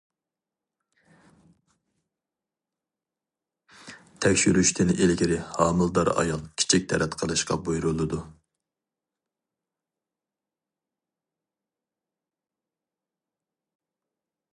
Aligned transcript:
تەكشۈرۈشتىن 4.25 4.93
ئىلگىرى 4.95 5.37
ھامىلىدار 5.51 6.11
ئايال 6.13 6.41
كىچىك 6.63 6.87
تەرەت 6.93 7.19
قىلىشقا 7.21 7.59
بۇيرۇلىدۇ. 7.69 8.23